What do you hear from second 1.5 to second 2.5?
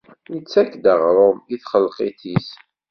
i txelqit-is.